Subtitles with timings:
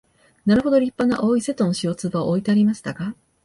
[0.47, 3.13] なるほど立派な青い瀬戸の塩壺は置いてありましたが、